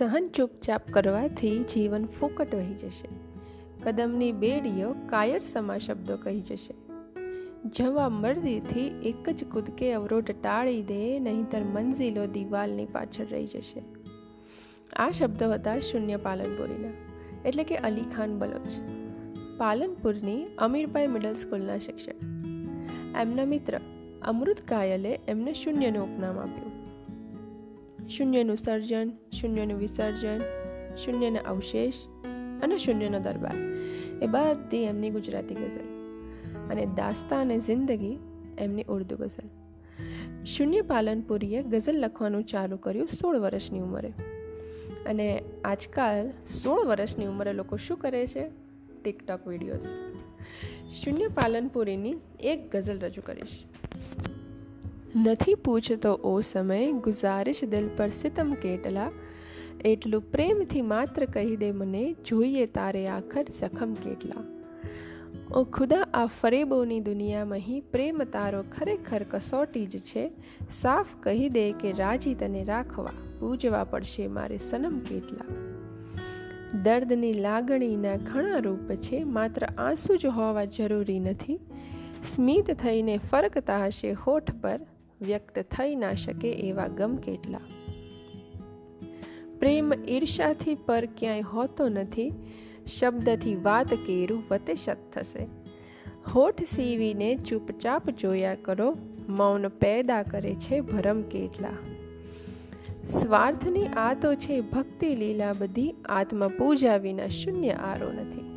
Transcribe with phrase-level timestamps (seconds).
[0.00, 3.08] સહન ચૂપચાપ કરવાથી જીવન ફોકટ વહી જશે.
[3.82, 6.74] કદમની બેડીઓ કાયર સમા શબ્દો કહી જશે.
[7.66, 13.82] જવા મરદીથી એક જ કૂદકે અવરોધ ટાળી દે, નહીંતર મંઝિલો દિવાલની પાછળ રહી જશે.
[14.96, 16.94] આ શબ્દો હતા શૂન્ય પાલનપુરીના,
[17.44, 18.70] એટલે કે અલી ખાન બલોચ.
[19.58, 22.14] પાલનપુરની અમીરભાઈ મિડલ સ્કૂલના શિક્ષક.
[23.20, 23.80] એમના મિત્ર
[24.22, 26.69] અમૃત કાયલે એમને શૂન્યનું ઉપનામ આપ્યું.
[28.10, 29.10] શૂન્યનું સર્જન
[29.40, 30.38] શૂન્યનું વિસર્જન
[30.96, 31.94] શૂન્યના અવશેષ
[32.62, 33.56] અને શૂન્યનો દરબાર.
[34.22, 36.00] એ બધી એમની ગુજરાતી ગઝલ.
[36.70, 38.18] અને દાસ્તા અને જિંદગી
[38.58, 39.48] એમની ઉર્દુ ગઝલ.
[40.44, 44.12] શૂન્ય પાલનપુરીએ ગઝલ લખવાનું ચાલુ કર્યું સોળ વર્ષની ઉંમરે.
[45.06, 46.30] અને આજકાલ
[46.62, 48.50] સોળ વર્ષની ઉંમરે લોકો શું કરે છે?
[49.02, 49.82] ટિકટોક વિડીયોઝ
[50.92, 53.64] શૂન્ય પાલનપુરીની એક ગઝલ રજૂ કરીશ.
[55.16, 59.10] નથી પૂછતો ઓ સમય, ગુજારીશ દિલ પર સિતમ કેટલા?
[59.84, 64.60] એટલું પ્રેમથી માત્ર કહી દે મને, જોઈએ તારે આખર જખમ કેટલા?
[65.54, 70.30] ઓ ખુદા, આ ફરેબોની દુનિયામાં હી પ્રેમ તારો ખરેખર કસોટી જ છે.
[70.70, 75.54] સાફ કહી દે કે રાજી તને રાખવા, પૂજવા પડશે મારે સનમ કેટલા?
[76.82, 81.58] દર્દની લાગણીના ઘણા રૂપ છે, માત્ર આંસુ જ હોવા જરૂરી નથી.
[82.34, 84.80] સ્મિત થઈને ફરકતા હશે હોઠ પર
[85.22, 87.60] વ્યક્ત થઈ ના શકે એવા ગમ કેટલા?
[89.58, 92.32] પ્રેમ ઈર્ષાથી પર ક્યાંય હોતો નથી,
[92.86, 95.46] શબ્દથી વાત કેરું વતે શત થશે.
[96.34, 98.96] હોઠ સીવીને ચૂપચાપ જોયા કરો,
[99.28, 101.68] મૌન પેદા કરે છે ભરમ કેટલા?
[103.08, 108.50] સ્વાર્થની આ તો છે ભક્તિ લીલા બધી આત્મા પૂજા વિના શૂન્ય આરો નથી.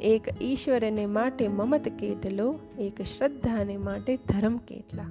[0.00, 5.06] એક ઈશ્વરને માટે મમત કેટલો, એક શ્રદ્ધાને માટે ધર્મ કેટલા?